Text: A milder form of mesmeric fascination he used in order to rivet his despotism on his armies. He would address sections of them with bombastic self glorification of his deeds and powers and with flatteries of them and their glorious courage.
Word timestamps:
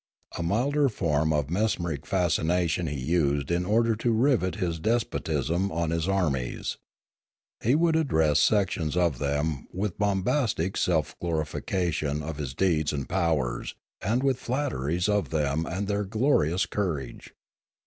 A 0.35 0.41
milder 0.41 0.89
form 0.89 1.31
of 1.31 1.51
mesmeric 1.51 2.07
fascination 2.07 2.87
he 2.87 2.99
used 2.99 3.51
in 3.51 3.65
order 3.67 3.95
to 3.97 4.11
rivet 4.11 4.55
his 4.55 4.79
despotism 4.79 5.71
on 5.71 5.91
his 5.91 6.07
armies. 6.07 6.77
He 7.63 7.75
would 7.75 7.95
address 7.95 8.39
sections 8.39 8.97
of 8.97 9.19
them 9.19 9.67
with 9.71 9.99
bombastic 9.99 10.75
self 10.75 11.13
glorification 11.19 12.23
of 12.23 12.37
his 12.37 12.55
deeds 12.55 12.91
and 12.91 13.07
powers 13.07 13.75
and 14.01 14.23
with 14.23 14.39
flatteries 14.39 15.07
of 15.07 15.29
them 15.29 15.67
and 15.67 15.87
their 15.87 16.03
glorious 16.03 16.65
courage. 16.65 17.35